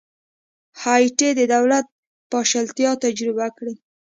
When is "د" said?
1.35-1.41